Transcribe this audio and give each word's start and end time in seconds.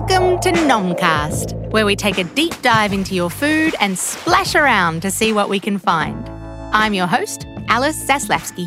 Welcome 0.00 0.40
to 0.40 0.52
Nomcast, 0.52 1.72
where 1.72 1.84
we 1.84 1.94
take 1.94 2.16
a 2.16 2.24
deep 2.24 2.54
dive 2.62 2.94
into 2.94 3.14
your 3.14 3.28
food 3.28 3.74
and 3.80 3.98
splash 3.98 4.54
around 4.54 5.02
to 5.02 5.10
see 5.10 5.34
what 5.34 5.50
we 5.50 5.60
can 5.60 5.78
find. 5.78 6.26
I'm 6.72 6.94
your 6.94 7.06
host, 7.06 7.46
Alice 7.68 8.02
Zaslavsky. 8.02 8.66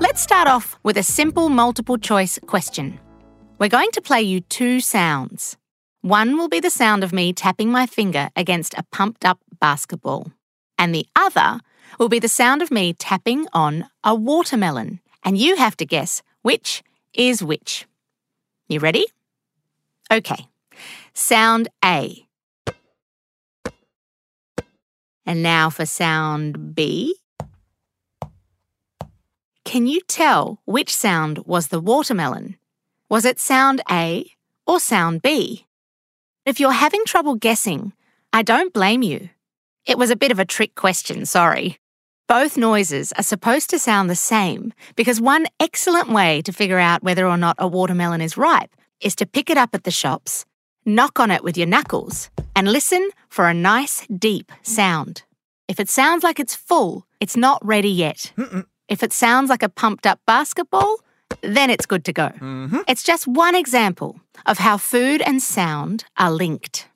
Let's 0.00 0.22
start 0.22 0.48
off 0.48 0.78
with 0.82 0.96
a 0.96 1.02
simple 1.02 1.50
multiple 1.50 1.98
choice 1.98 2.38
question. 2.46 2.98
We're 3.58 3.68
going 3.68 3.90
to 3.92 4.00
play 4.00 4.22
you 4.22 4.40
two 4.40 4.80
sounds. 4.80 5.58
One 6.00 6.38
will 6.38 6.48
be 6.48 6.60
the 6.60 6.70
sound 6.70 7.04
of 7.04 7.12
me 7.12 7.34
tapping 7.34 7.70
my 7.70 7.84
finger 7.84 8.30
against 8.34 8.72
a 8.78 8.84
pumped 8.90 9.26
up 9.26 9.38
basketball, 9.60 10.32
and 10.78 10.94
the 10.94 11.06
other 11.14 11.60
will 11.98 12.08
be 12.08 12.18
the 12.18 12.28
sound 12.28 12.62
of 12.62 12.70
me 12.70 12.94
tapping 12.94 13.46
on 13.52 13.90
a 14.02 14.14
watermelon, 14.14 15.00
and 15.22 15.36
you 15.36 15.56
have 15.56 15.76
to 15.76 15.84
guess 15.84 16.22
which 16.40 16.82
is 17.12 17.42
which. 17.42 17.86
You 18.68 18.80
ready? 18.80 19.04
Okay. 20.10 20.48
Sound 21.14 21.68
A. 21.84 22.26
And 25.24 25.42
now 25.42 25.70
for 25.70 25.84
sound 25.84 26.74
B. 26.74 27.16
Can 29.64 29.88
you 29.88 30.00
tell 30.02 30.60
which 30.64 30.94
sound 30.94 31.38
was 31.38 31.68
the 31.68 31.80
watermelon? 31.80 32.56
Was 33.10 33.24
it 33.24 33.40
sound 33.40 33.82
A 33.90 34.30
or 34.66 34.78
sound 34.78 35.22
B? 35.22 35.66
If 36.44 36.60
you're 36.60 36.70
having 36.70 37.04
trouble 37.04 37.34
guessing, 37.34 37.92
I 38.32 38.42
don't 38.42 38.72
blame 38.72 39.02
you. 39.02 39.30
It 39.84 39.98
was 39.98 40.10
a 40.10 40.16
bit 40.16 40.30
of 40.30 40.38
a 40.38 40.44
trick 40.44 40.76
question, 40.76 41.26
sorry. 41.26 41.78
Both 42.28 42.56
noises 42.56 43.12
are 43.18 43.24
supposed 43.24 43.70
to 43.70 43.78
sound 43.80 44.08
the 44.08 44.14
same 44.14 44.72
because 44.94 45.20
one 45.20 45.46
excellent 45.58 46.10
way 46.10 46.42
to 46.42 46.52
figure 46.52 46.78
out 46.78 47.02
whether 47.02 47.26
or 47.26 47.36
not 47.36 47.56
a 47.58 47.66
watermelon 47.66 48.20
is 48.20 48.36
ripe 48.36 48.75
is 49.00 49.14
to 49.16 49.26
pick 49.26 49.50
it 49.50 49.56
up 49.56 49.74
at 49.74 49.84
the 49.84 49.90
shops, 49.90 50.44
knock 50.84 51.20
on 51.20 51.30
it 51.30 51.44
with 51.44 51.56
your 51.56 51.66
knuckles, 51.66 52.30
and 52.54 52.70
listen 52.70 53.10
for 53.28 53.48
a 53.48 53.54
nice 53.54 54.06
deep 54.06 54.50
sound. 54.62 55.22
If 55.68 55.80
it 55.80 55.88
sounds 55.88 56.22
like 56.22 56.38
it's 56.38 56.54
full, 56.54 57.06
it's 57.20 57.36
not 57.36 57.64
ready 57.64 57.90
yet. 57.90 58.32
Mm-mm. 58.36 58.64
If 58.88 59.02
it 59.02 59.12
sounds 59.12 59.50
like 59.50 59.62
a 59.62 59.68
pumped 59.68 60.06
up 60.06 60.20
basketball, 60.26 61.00
then 61.42 61.70
it's 61.70 61.86
good 61.86 62.04
to 62.04 62.12
go. 62.12 62.28
Mm-hmm. 62.28 62.80
It's 62.86 63.02
just 63.02 63.26
one 63.26 63.54
example 63.54 64.20
of 64.46 64.58
how 64.58 64.76
food 64.76 65.22
and 65.22 65.42
sound 65.42 66.04
are 66.16 66.30
linked. 66.30 66.88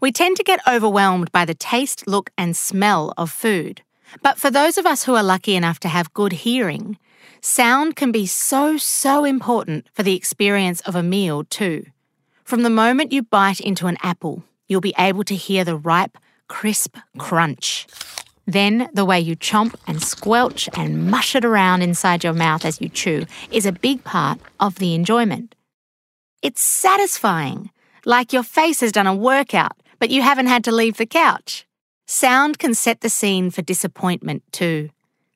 We 0.00 0.12
tend 0.12 0.36
to 0.36 0.44
get 0.44 0.60
overwhelmed 0.66 1.32
by 1.32 1.44
the 1.44 1.54
taste, 1.54 2.06
look, 2.06 2.30
and 2.38 2.56
smell 2.56 3.12
of 3.16 3.30
food. 3.30 3.82
But 4.22 4.38
for 4.38 4.50
those 4.50 4.78
of 4.78 4.86
us 4.86 5.04
who 5.04 5.14
are 5.14 5.22
lucky 5.22 5.56
enough 5.56 5.80
to 5.80 5.88
have 5.88 6.14
good 6.14 6.32
hearing, 6.32 6.98
sound 7.40 7.96
can 7.96 8.12
be 8.12 8.26
so, 8.26 8.76
so 8.76 9.24
important 9.24 9.88
for 9.92 10.02
the 10.02 10.16
experience 10.16 10.80
of 10.82 10.94
a 10.94 11.02
meal 11.02 11.44
too. 11.44 11.84
From 12.44 12.62
the 12.62 12.70
moment 12.70 13.12
you 13.12 13.22
bite 13.22 13.60
into 13.60 13.86
an 13.86 13.96
apple, 14.02 14.44
you'll 14.68 14.80
be 14.80 14.94
able 14.98 15.24
to 15.24 15.34
hear 15.34 15.64
the 15.64 15.76
ripe, 15.76 16.16
crisp 16.48 16.96
crunch. 17.18 17.86
Then 18.46 18.88
the 18.94 19.04
way 19.04 19.18
you 19.18 19.36
chomp 19.36 19.74
and 19.86 20.00
squelch 20.00 20.68
and 20.74 21.10
mush 21.10 21.34
it 21.34 21.44
around 21.44 21.82
inside 21.82 22.22
your 22.22 22.32
mouth 22.32 22.64
as 22.64 22.80
you 22.80 22.88
chew 22.88 23.26
is 23.50 23.66
a 23.66 23.72
big 23.72 24.04
part 24.04 24.38
of 24.60 24.76
the 24.76 24.94
enjoyment. 24.94 25.54
It's 26.42 26.62
satisfying, 26.62 27.70
like 28.04 28.32
your 28.32 28.44
face 28.44 28.80
has 28.80 28.92
done 28.92 29.08
a 29.08 29.14
workout, 29.14 29.72
but 29.98 30.10
you 30.10 30.22
haven't 30.22 30.46
had 30.46 30.62
to 30.64 30.72
leave 30.72 30.96
the 30.96 31.06
couch. 31.06 31.66
Sound 32.06 32.60
can 32.60 32.72
set 32.74 33.00
the 33.00 33.10
scene 33.10 33.50
for 33.50 33.62
disappointment 33.62 34.44
too, 34.52 34.90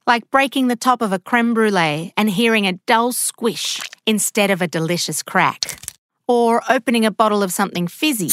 like 0.07 0.31
breaking 0.31 0.69
the 0.69 0.77
top 0.77 1.03
of 1.03 1.13
a 1.13 1.19
creme 1.19 1.55
brulee 1.55 2.13
and 2.17 2.31
hearing 2.31 2.67
a 2.67 2.75
dull 2.87 3.13
squish 3.13 3.81
instead 4.07 4.51
of 4.51 4.63
a 4.63 4.69
delicious 4.69 5.23
crack, 5.23 5.79
or 6.27 6.63
opening 6.69 7.05
a 7.05 7.11
bottle 7.11 7.43
of 7.43 7.53
something 7.53 7.87
fizzy 7.87 8.31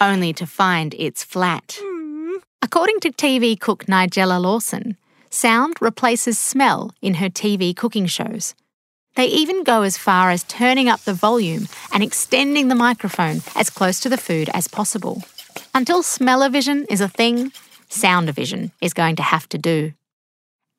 only 0.00 0.32
to 0.32 0.46
find 0.46 0.94
it's 0.98 1.22
flat. 1.24 1.78
Hmm. 1.80 2.36
According 2.62 3.00
to 3.00 3.10
TV 3.10 3.58
cook 3.58 3.86
Nigella 3.86 4.40
Lawson, 4.40 4.96
sound 5.30 5.76
replaces 5.80 6.38
smell 6.38 6.92
in 7.00 7.14
her 7.14 7.28
TV 7.28 7.74
cooking 7.74 8.06
shows. 8.06 8.54
They 9.16 9.26
even 9.26 9.64
go 9.64 9.82
as 9.82 9.98
far 9.98 10.30
as 10.30 10.44
turning 10.44 10.88
up 10.88 11.00
the 11.00 11.14
volume 11.14 11.68
and 11.92 12.02
extending 12.02 12.68
the 12.68 12.74
microphone 12.74 13.42
as 13.56 13.68
close 13.70 14.00
to 14.00 14.08
the 14.08 14.16
food 14.16 14.48
as 14.54 14.68
possible. 14.68 15.24
Until 15.74 16.02
smell-o-vision 16.02 16.86
is 16.88 17.00
a 17.00 17.08
thing, 17.08 17.52
sound-o-vision 17.88 18.72
is 18.80 18.94
going 18.94 19.16
to 19.16 19.22
have 19.22 19.48
to 19.48 19.58
do. 19.58 19.92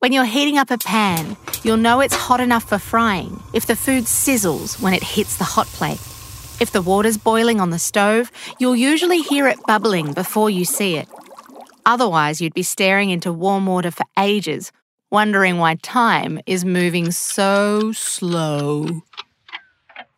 When 0.02 0.10
you're 0.12 0.24
heating 0.24 0.58
up 0.58 0.72
a 0.72 0.78
pan, 0.78 1.36
you'll 1.62 1.76
know 1.76 2.00
it's 2.00 2.12
hot 2.12 2.40
enough 2.40 2.64
for 2.64 2.80
frying 2.80 3.40
if 3.52 3.66
the 3.66 3.76
food 3.76 4.06
sizzles 4.06 4.82
when 4.82 4.94
it 4.94 5.02
hits 5.04 5.36
the 5.36 5.44
hot 5.44 5.68
plate. 5.68 6.00
If 6.58 6.72
the 6.72 6.82
water's 6.82 7.16
boiling 7.16 7.60
on 7.60 7.70
the 7.70 7.78
stove, 7.78 8.32
you'll 8.58 8.74
usually 8.74 9.20
hear 9.20 9.46
it 9.46 9.64
bubbling 9.64 10.12
before 10.12 10.50
you 10.50 10.64
see 10.64 10.96
it. 10.96 11.08
Otherwise, 11.86 12.40
you'd 12.40 12.52
be 12.52 12.64
staring 12.64 13.10
into 13.10 13.32
warm 13.32 13.66
water 13.66 13.92
for 13.92 14.04
ages, 14.18 14.72
wondering 15.12 15.58
why 15.58 15.76
time 15.76 16.40
is 16.46 16.64
moving 16.64 17.12
so 17.12 17.92
slow. 17.92 19.02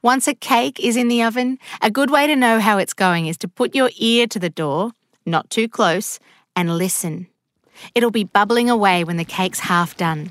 Once 0.00 0.26
a 0.26 0.34
cake 0.34 0.80
is 0.80 0.96
in 0.96 1.08
the 1.08 1.22
oven, 1.22 1.58
a 1.82 1.90
good 1.90 2.10
way 2.10 2.26
to 2.26 2.36
know 2.36 2.58
how 2.58 2.78
it's 2.78 2.94
going 2.94 3.26
is 3.26 3.36
to 3.36 3.48
put 3.48 3.74
your 3.74 3.90
ear 3.98 4.26
to 4.26 4.38
the 4.38 4.48
door, 4.48 4.92
not 5.26 5.50
too 5.50 5.68
close, 5.68 6.18
and 6.56 6.78
listen. 6.78 7.26
It'll 7.94 8.10
be 8.10 8.24
bubbling 8.24 8.70
away 8.70 9.04
when 9.04 9.16
the 9.16 9.24
cake's 9.24 9.60
half 9.60 9.96
done, 9.96 10.30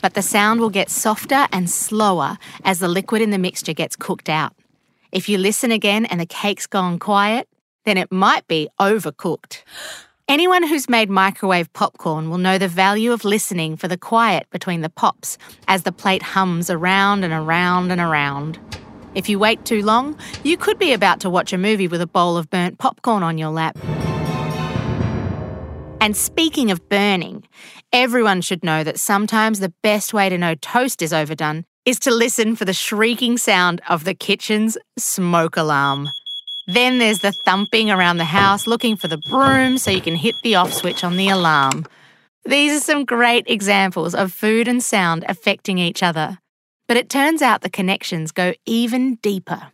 but 0.00 0.14
the 0.14 0.22
sound 0.22 0.60
will 0.60 0.70
get 0.70 0.90
softer 0.90 1.46
and 1.52 1.70
slower 1.70 2.38
as 2.64 2.78
the 2.78 2.88
liquid 2.88 3.22
in 3.22 3.30
the 3.30 3.38
mixture 3.38 3.72
gets 3.72 3.96
cooked 3.96 4.28
out. 4.28 4.52
If 5.12 5.28
you 5.28 5.38
listen 5.38 5.70
again 5.70 6.04
and 6.06 6.20
the 6.20 6.26
cake's 6.26 6.66
gone 6.66 6.98
quiet, 6.98 7.48
then 7.84 7.98
it 7.98 8.10
might 8.10 8.46
be 8.48 8.68
overcooked. 8.80 9.62
Anyone 10.26 10.66
who's 10.66 10.88
made 10.88 11.10
microwave 11.10 11.70
popcorn 11.74 12.30
will 12.30 12.38
know 12.38 12.56
the 12.56 12.66
value 12.66 13.12
of 13.12 13.24
listening 13.24 13.76
for 13.76 13.88
the 13.88 13.98
quiet 13.98 14.48
between 14.50 14.80
the 14.80 14.88
pops 14.88 15.36
as 15.68 15.82
the 15.82 15.92
plate 15.92 16.22
hums 16.22 16.70
around 16.70 17.24
and 17.24 17.32
around 17.32 17.92
and 17.92 18.00
around. 18.00 18.58
If 19.14 19.28
you 19.28 19.38
wait 19.38 19.64
too 19.64 19.82
long, 19.82 20.18
you 20.42 20.56
could 20.56 20.78
be 20.78 20.92
about 20.92 21.20
to 21.20 21.30
watch 21.30 21.52
a 21.52 21.58
movie 21.58 21.88
with 21.88 22.00
a 22.00 22.06
bowl 22.06 22.36
of 22.36 22.50
burnt 22.50 22.78
popcorn 22.78 23.22
on 23.22 23.38
your 23.38 23.50
lap. 23.50 23.78
And 26.04 26.14
speaking 26.14 26.70
of 26.70 26.86
burning, 26.90 27.44
everyone 27.90 28.42
should 28.42 28.62
know 28.62 28.84
that 28.84 29.00
sometimes 29.00 29.58
the 29.58 29.72
best 29.82 30.12
way 30.12 30.28
to 30.28 30.36
know 30.36 30.54
toast 30.54 31.00
is 31.00 31.14
overdone 31.14 31.64
is 31.86 31.98
to 32.00 32.10
listen 32.10 32.56
for 32.56 32.66
the 32.66 32.74
shrieking 32.74 33.38
sound 33.38 33.80
of 33.88 34.04
the 34.04 34.12
kitchen's 34.12 34.76
smoke 34.98 35.56
alarm. 35.56 36.10
Then 36.66 36.98
there's 36.98 37.20
the 37.20 37.32
thumping 37.32 37.90
around 37.90 38.18
the 38.18 38.26
house 38.26 38.66
looking 38.66 38.98
for 38.98 39.08
the 39.08 39.22
broom 39.30 39.78
so 39.78 39.90
you 39.90 40.02
can 40.02 40.14
hit 40.14 40.34
the 40.42 40.56
off 40.56 40.74
switch 40.74 41.04
on 41.04 41.16
the 41.16 41.30
alarm. 41.30 41.86
These 42.44 42.76
are 42.76 42.84
some 42.84 43.06
great 43.06 43.46
examples 43.46 44.14
of 44.14 44.30
food 44.30 44.68
and 44.68 44.82
sound 44.82 45.24
affecting 45.26 45.78
each 45.78 46.02
other. 46.02 46.36
But 46.86 46.98
it 46.98 47.08
turns 47.08 47.40
out 47.40 47.62
the 47.62 47.70
connections 47.70 48.30
go 48.30 48.52
even 48.66 49.14
deeper. 49.22 49.72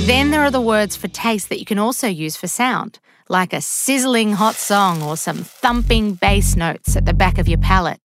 Then 0.05 0.31
there 0.31 0.43
are 0.43 0.51
the 0.51 0.59
words 0.59 0.97
for 0.97 1.07
taste 1.07 1.47
that 1.47 1.59
you 1.59 1.65
can 1.65 1.79
also 1.79 2.09
use 2.09 2.35
for 2.35 2.47
sound, 2.47 2.99
like 3.29 3.53
a 3.53 3.61
sizzling 3.61 4.33
hot 4.33 4.55
song 4.55 5.01
or 5.01 5.15
some 5.15 5.37
thumping 5.37 6.15
bass 6.15 6.57
notes 6.57 6.97
at 6.97 7.05
the 7.05 7.13
back 7.13 7.37
of 7.37 7.47
your 7.47 7.59
palate. 7.59 8.01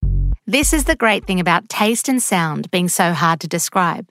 This 0.46 0.72
is 0.72 0.84
the 0.84 0.94
great 0.94 1.26
thing 1.26 1.40
about 1.40 1.68
taste 1.68 2.08
and 2.08 2.22
sound 2.22 2.70
being 2.70 2.88
so 2.88 3.14
hard 3.14 3.40
to 3.40 3.48
describe. 3.48 4.06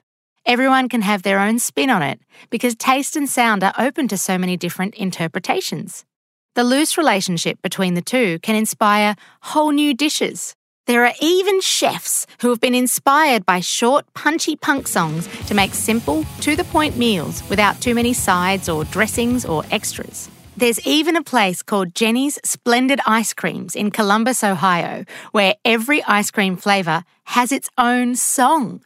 Everyone 0.46 0.90
can 0.90 1.00
have 1.00 1.22
their 1.22 1.40
own 1.40 1.58
spin 1.58 1.88
on 1.88 2.02
it 2.02 2.20
because 2.50 2.74
taste 2.74 3.16
and 3.16 3.26
sound 3.26 3.64
are 3.64 3.72
open 3.78 4.08
to 4.08 4.18
so 4.18 4.36
many 4.36 4.58
different 4.58 4.94
interpretations. 4.94 6.04
The 6.54 6.64
loose 6.64 6.98
relationship 6.98 7.62
between 7.62 7.94
the 7.94 8.02
two 8.02 8.38
can 8.40 8.54
inspire 8.54 9.16
whole 9.40 9.70
new 9.70 9.94
dishes. 9.94 10.54
There 10.86 11.06
are 11.06 11.14
even 11.22 11.62
chefs 11.62 12.26
who 12.42 12.50
have 12.50 12.60
been 12.60 12.74
inspired 12.74 13.46
by 13.46 13.60
short, 13.60 14.04
punchy 14.12 14.54
punk 14.54 14.86
songs 14.86 15.26
to 15.46 15.54
make 15.54 15.72
simple, 15.72 16.26
to 16.42 16.54
the 16.54 16.64
point 16.64 16.98
meals 16.98 17.42
without 17.48 17.80
too 17.80 17.94
many 17.94 18.12
sides 18.12 18.68
or 18.68 18.84
dressings 18.84 19.46
or 19.46 19.64
extras. 19.70 20.28
There's 20.58 20.86
even 20.86 21.16
a 21.16 21.22
place 21.22 21.62
called 21.62 21.94
Jeni's 21.94 22.38
Splendid 22.44 23.00
Ice 23.06 23.32
Creams 23.32 23.74
in 23.74 23.90
Columbus, 23.90 24.44
Ohio, 24.44 25.06
where 25.32 25.54
every 25.64 26.02
ice 26.02 26.30
cream 26.30 26.58
flavour 26.58 27.02
has 27.24 27.50
its 27.50 27.70
own 27.78 28.14
song. 28.14 28.82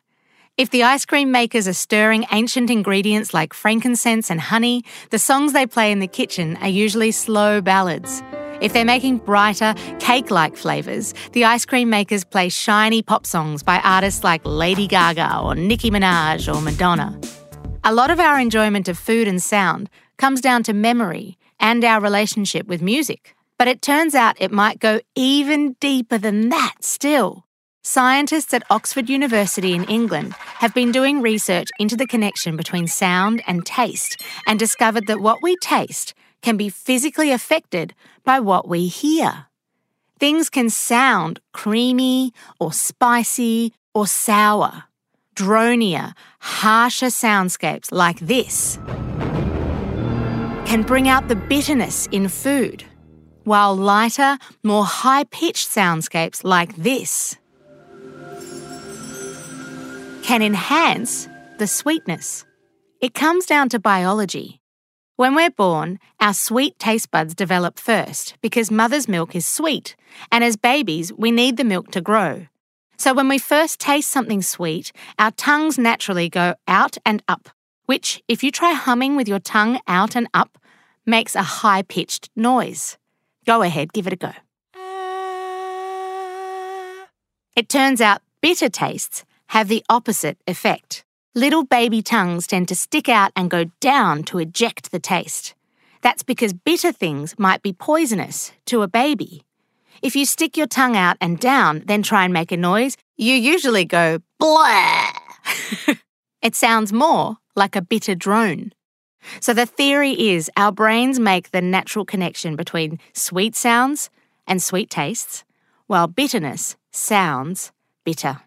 If 0.58 0.70
the 0.70 0.82
ice 0.82 1.06
cream 1.06 1.31
makers 1.31 1.69
are 1.69 1.72
stirring 1.72 2.26
ancient 2.32 2.69
ingredients 2.69 3.32
like 3.32 3.55
frankincense 3.55 4.28
and 4.28 4.40
honey, 4.40 4.84
the 5.10 5.19
songs 5.20 5.52
they 5.52 5.69
play 5.69 5.93
in 5.93 6.00
the 6.00 6.08
kitchen 6.08 6.56
are 6.56 6.69
usually 6.69 7.12
slow 7.12 7.60
ballads. 7.60 8.25
If 8.60 8.72
they're 8.72 8.84
making 8.84 9.19
brighter, 9.19 9.75
cake 10.00 10.32
like 10.32 10.56
flavours, 10.56 11.14
the 11.31 11.44
ice 11.44 11.64
cream 11.64 11.90
makers 11.90 12.25
play 12.25 12.49
shiny 12.49 13.02
pop 13.02 13.25
songs 13.25 13.62
by 13.62 13.78
artists 13.84 14.25
like 14.25 14.40
Lady 14.44 14.88
Gaga 14.88 15.38
or 15.38 15.55
Nicki 15.55 15.93
Minaj 15.93 16.52
or 16.52 16.60
Madonna. 16.60 17.16
A 17.84 17.94
lot 17.94 18.10
of 18.10 18.19
our 18.19 18.40
enjoyment 18.40 18.88
of 18.88 18.99
food 18.99 19.28
and 19.28 19.40
sound 19.40 19.88
comes 20.16 20.40
down 20.40 20.64
to 20.64 20.72
memory 20.72 21.38
and 21.60 21.84
our 21.84 22.00
relationship 22.00 22.66
with 22.66 22.82
music. 22.82 23.37
But 23.58 23.69
it 23.69 23.81
turns 23.81 24.16
out 24.16 24.34
it 24.40 24.50
might 24.50 24.81
go 24.81 25.02
even 25.14 25.75
deeper 25.75 26.19
than 26.19 26.49
that 26.49 26.78
still. 26.81 27.44
Scientists 27.82 28.52
at 28.52 28.64
Oxford 28.70 29.08
University 29.08 29.72
in 29.72 29.84
England 29.84 30.34
have 30.34 30.75
been 30.75 30.92
doing 30.92 31.22
research 31.22 31.69
into 31.78 31.96
the 31.96 32.06
connection 32.06 32.56
between 32.56 32.86
sound 32.86 33.42
and 33.46 33.64
taste 33.64 34.22
and 34.46 34.58
discovered 34.58 35.06
that 35.06 35.20
what 35.20 35.42
we 35.42 35.56
taste 35.56 36.12
can 36.42 36.56
be 36.56 36.69
physically 36.69 37.30
affected 37.30 37.94
by 38.25 38.40
what 38.40 38.69
we 38.69 38.88
hear. 38.88 39.46
Things 40.19 40.50
can 40.50 40.70
sound 40.70 41.40
creamy 41.52 42.32
or 42.58 42.72
spicy 42.72 43.72
or 43.94 44.06
sour. 44.06 44.84
Dronier, 45.34 46.14
harsher 46.40 47.06
soundscapes 47.06 47.92
like 47.92 48.19
this 48.19 48.78
can 50.66 50.82
bring 50.82 51.08
out 51.08 51.28
the 51.28 51.36
bitterness 51.36 52.06
in 52.08 52.28
food, 52.28 52.84
while 53.44 53.74
lighter, 53.74 54.36
more 54.62 54.84
high 54.84 55.24
pitched 55.24 55.69
soundscapes 55.69 56.44
like 56.44 56.76
this 56.76 57.38
can 60.28 60.42
enhance 60.42 61.26
the 61.56 61.66
sweetness. 61.66 62.44
It 63.00 63.14
comes 63.14 63.46
down 63.46 63.70
to 63.70 63.78
biology. 63.78 64.60
When 65.16 65.34
we're 65.34 65.48
born, 65.48 65.98
our 66.20 66.34
sweet 66.34 66.78
taste 66.78 67.10
buds 67.10 67.34
develop 67.34 67.78
first 67.78 68.36
because 68.42 68.70
mother's 68.70 69.08
milk 69.08 69.34
is 69.34 69.46
sweet, 69.46 69.96
and 70.30 70.44
as 70.44 70.58
babies, 70.58 71.14
we 71.14 71.30
need 71.30 71.56
the 71.56 71.64
milk 71.64 71.90
to 71.92 72.02
grow. 72.02 72.46
So 72.98 73.14
when 73.14 73.28
we 73.28 73.38
first 73.38 73.80
taste 73.80 74.10
something 74.10 74.42
sweet, 74.42 74.92
our 75.19 75.30
tongues 75.30 75.78
naturally 75.78 76.28
go 76.28 76.56
out 76.69 76.98
and 77.06 77.22
up 77.26 77.48
which, 77.86 78.22
if 78.28 78.42
you 78.42 78.50
try 78.50 78.74
humming 78.74 79.16
with 79.16 79.28
your 79.28 79.38
tongue 79.38 79.81
out 79.88 80.14
and 80.14 80.28
up, 80.34 80.58
makes 81.06 81.34
a 81.34 81.42
high 81.42 81.81
pitched 81.81 82.28
noise. 82.36 82.98
Go 83.46 83.62
ahead, 83.62 83.94
give 83.94 84.06
it 84.06 84.12
a 84.12 84.16
go. 84.16 84.32
It 87.56 87.70
turns 87.70 88.02
out 88.02 88.20
bitter 88.42 88.69
tastes 88.69 89.24
have 89.48 89.68
the 89.68 89.84
opposite 89.88 90.38
effect. 90.46 91.04
Little 91.34 91.64
baby 91.64 92.02
tongues 92.02 92.46
tend 92.46 92.68
to 92.68 92.74
stick 92.74 93.08
out 93.08 93.32
and 93.36 93.50
go 93.50 93.64
down 93.80 94.22
to 94.24 94.38
eject 94.38 94.90
the 94.90 94.98
taste. 94.98 95.54
That's 96.00 96.22
because 96.22 96.52
bitter 96.52 96.92
things 96.92 97.38
might 97.38 97.62
be 97.62 97.72
poisonous 97.72 98.52
to 98.66 98.82
a 98.82 98.88
baby. 98.88 99.44
If 100.00 100.14
you 100.14 100.24
stick 100.24 100.56
your 100.56 100.66
tongue 100.66 100.96
out 100.96 101.16
and 101.20 101.38
down, 101.38 101.82
then 101.86 102.02
try 102.02 102.24
and 102.24 102.32
make 102.32 102.52
a 102.52 102.56
noise, 102.56 102.96
you 103.16 103.34
usually 103.34 103.84
go 103.84 104.18
blah. 104.38 105.10
it 106.42 106.54
sounds 106.54 106.92
more 106.92 107.38
like 107.56 107.74
a 107.74 107.82
bitter 107.82 108.14
drone. 108.14 108.72
So 109.40 109.52
the 109.52 109.66
theory 109.66 110.30
is 110.30 110.50
our 110.56 110.72
brains 110.72 111.18
make 111.18 111.50
the 111.50 111.60
natural 111.60 112.04
connection 112.04 112.54
between 112.54 112.98
sweet 113.12 113.56
sounds 113.56 114.10
and 114.46 114.62
sweet 114.62 114.88
tastes, 114.88 115.44
while 115.86 116.06
bitterness 116.06 116.76
sounds 116.92 117.72
bitter. 118.04 118.40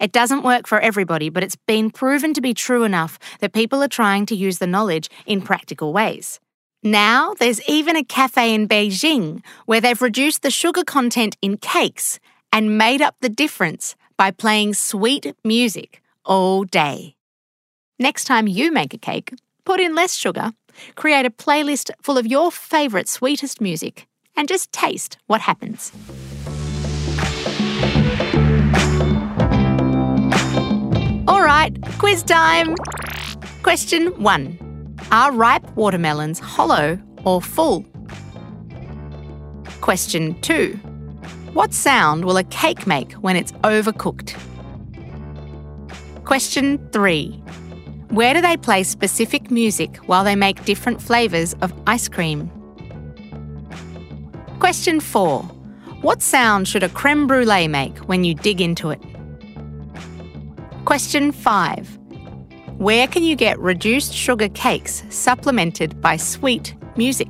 It 0.00 0.12
doesn't 0.12 0.42
work 0.42 0.66
for 0.66 0.80
everybody, 0.80 1.28
but 1.28 1.44
it's 1.44 1.56
been 1.66 1.90
proven 1.90 2.32
to 2.32 2.40
be 2.40 2.54
true 2.54 2.84
enough 2.84 3.18
that 3.40 3.52
people 3.52 3.82
are 3.82 3.88
trying 3.88 4.24
to 4.26 4.34
use 4.34 4.58
the 4.58 4.66
knowledge 4.66 5.10
in 5.26 5.42
practical 5.42 5.92
ways. 5.92 6.40
Now, 6.82 7.34
there's 7.34 7.60
even 7.68 7.96
a 7.96 8.02
cafe 8.04 8.54
in 8.54 8.66
Beijing 8.66 9.42
where 9.66 9.82
they've 9.82 10.00
reduced 10.00 10.40
the 10.40 10.50
sugar 10.50 10.82
content 10.82 11.36
in 11.42 11.58
cakes 11.58 12.18
and 12.50 12.78
made 12.78 13.02
up 13.02 13.16
the 13.20 13.28
difference 13.28 13.94
by 14.16 14.30
playing 14.30 14.72
sweet 14.72 15.34
music 15.44 16.02
all 16.24 16.64
day. 16.64 17.16
Next 17.98 18.24
time 18.24 18.48
you 18.48 18.72
make 18.72 18.94
a 18.94 18.98
cake, 18.98 19.34
put 19.66 19.80
in 19.80 19.94
less 19.94 20.14
sugar, 20.14 20.52
create 20.94 21.26
a 21.26 21.30
playlist 21.30 21.90
full 22.00 22.16
of 22.16 22.26
your 22.26 22.50
favourite 22.50 23.08
sweetest 23.08 23.60
music, 23.60 24.06
and 24.34 24.48
just 24.48 24.72
taste 24.72 25.18
what 25.26 25.42
happens. 25.42 25.92
Right, 31.60 31.98
quiz 31.98 32.22
time. 32.22 32.74
Question 33.62 34.06
one 34.22 34.44
Are 35.12 35.32
ripe 35.32 35.66
watermelons 35.76 36.38
hollow 36.38 36.98
or 37.24 37.42
full? 37.42 37.84
Question 39.80 40.40
two 40.40 40.72
What 41.52 41.74
sound 41.74 42.24
will 42.24 42.36
a 42.36 42.44
cake 42.44 42.86
make 42.86 43.12
when 43.24 43.36
it's 43.36 43.52
overcooked? 43.64 44.36
Question 46.24 46.78
three 46.92 47.42
where 48.10 48.34
do 48.34 48.40
they 48.40 48.56
play 48.56 48.82
specific 48.82 49.52
music 49.52 49.98
while 50.08 50.24
they 50.24 50.34
make 50.34 50.64
different 50.64 51.00
flavours 51.00 51.54
of 51.62 51.72
ice 51.86 52.08
cream? 52.08 52.50
Question 54.58 54.98
4. 54.98 55.42
What 56.02 56.20
sound 56.20 56.66
should 56.66 56.82
a 56.82 56.88
creme 56.88 57.28
brulee 57.28 57.68
make 57.68 57.96
when 58.08 58.24
you 58.24 58.34
dig 58.34 58.60
into 58.60 58.90
it? 58.90 59.00
Question 60.84 61.30
5. 61.32 61.98
Where 62.78 63.06
can 63.06 63.22
you 63.22 63.36
get 63.36 63.58
reduced 63.58 64.14
sugar 64.14 64.48
cakes 64.48 65.04
supplemented 65.10 66.00
by 66.00 66.16
sweet 66.16 66.74
music? 66.96 67.28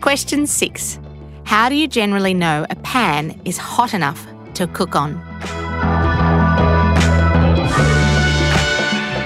Question 0.00 0.46
6. 0.46 0.98
How 1.44 1.68
do 1.68 1.74
you 1.74 1.86
generally 1.86 2.32
know 2.34 2.64
a 2.70 2.76
pan 2.76 3.38
is 3.44 3.58
hot 3.58 3.92
enough 3.92 4.26
to 4.54 4.66
cook 4.68 4.96
on? 4.96 5.20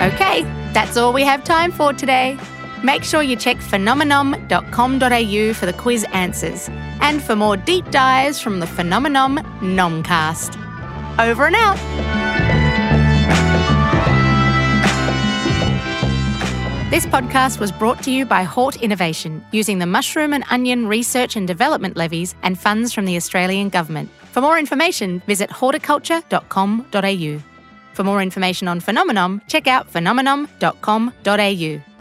Okay, 0.02 0.42
that's 0.73 0.97
all 0.97 1.12
we 1.12 1.23
have 1.23 1.45
time 1.45 1.71
for 1.71 1.92
today. 1.92 2.37
Make 2.83 3.04
sure 3.04 3.23
you 3.23 3.37
check 3.37 3.59
phenomenom.com.au 3.59 5.54
for 5.54 5.66
the 5.66 5.73
quiz 5.73 6.04
answers 6.12 6.68
and 7.00 7.23
for 7.23 7.37
more 7.37 7.56
deep 7.56 7.90
dives 7.90 8.40
from 8.40 8.61
the 8.61 8.66
Phenomenom 8.66 9.38
Nomcast. 9.61 10.66
Over 11.19 11.47
and 11.47 11.57
out. 11.57 11.77
This 16.91 17.05
podcast 17.05 17.59
was 17.59 17.73
brought 17.73 18.01
to 18.05 18.13
you 18.13 18.25
by 18.25 18.45
Hort 18.45 18.81
Innovation 18.83 19.45
using 19.51 19.81
the 19.81 19.87
mushroom 19.87 20.33
and 20.33 20.45
onion 20.51 20.87
research 20.87 21.35
and 21.37 21.47
development 21.47 21.97
levies 21.97 22.35
and 22.43 22.59
funds 22.59 22.93
from 22.93 23.05
the 23.07 23.17
Australian 23.17 23.69
Government. 23.71 24.09
For 24.33 24.41
more 24.41 24.59
information, 24.59 25.21
visit 25.27 25.51
horticulture.com.au. 25.51 27.43
For 27.93 28.05
more 28.05 28.23
information 28.23 28.69
on 28.69 28.81
Phenomenom, 28.81 29.41
check 29.49 29.67
out 29.67 29.93
phenomenom.com.au. 29.93 31.96